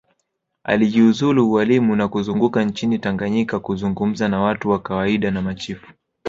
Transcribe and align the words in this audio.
Alijiuzulu 0.63 1.51
ualimu 1.51 1.95
na 1.95 2.07
kuzunguka 2.07 2.63
nchini 2.63 2.99
Tanganyika 2.99 3.59
kuzungumza 3.59 4.27
na 4.27 4.41
watu 4.41 4.69
wa 4.69 4.79
kawaida 4.81 5.31
na 5.31 5.41
machifu 5.41 5.93